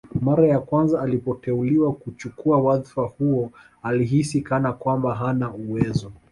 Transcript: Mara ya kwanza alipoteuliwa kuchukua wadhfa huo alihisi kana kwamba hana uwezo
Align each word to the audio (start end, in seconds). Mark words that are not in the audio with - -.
Mara 0.21 0.47
ya 0.47 0.59
kwanza 0.59 1.01
alipoteuliwa 1.01 1.93
kuchukua 1.93 2.57
wadhfa 2.61 3.01
huo 3.01 3.51
alihisi 3.83 4.41
kana 4.41 4.73
kwamba 4.73 5.15
hana 5.15 5.53
uwezo 5.53 6.11